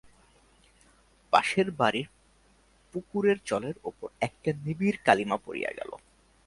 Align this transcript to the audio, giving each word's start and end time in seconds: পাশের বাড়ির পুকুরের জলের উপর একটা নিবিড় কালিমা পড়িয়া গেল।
পাশের 1.33 1.67
বাড়ির 1.71 2.07
পুকুরের 2.93 3.37
জলের 3.45 3.77
উপর 3.83 4.07
একটা 4.21 4.49
নিবিড় 4.63 4.97
কালিমা 5.05 5.37
পড়িয়া 5.45 5.71
গেল। 5.77 5.91